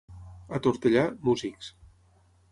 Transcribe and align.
A 0.57 0.59
Tortellà, 0.67 1.03
músics. 1.29 1.69